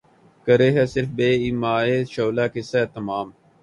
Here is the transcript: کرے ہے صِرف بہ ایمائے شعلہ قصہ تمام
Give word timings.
کرے 0.47 0.69
ہے 0.75 0.85
صِرف 0.93 1.09
بہ 1.17 1.27
ایمائے 1.43 1.97
شعلہ 2.13 2.45
قصہ 2.53 2.81
تمام 2.93 3.27